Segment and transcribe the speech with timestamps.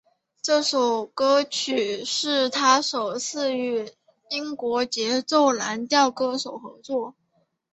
[0.41, 3.93] 这首歌曲是他首次与
[4.31, 7.13] 英国节奏蓝调歌手合作。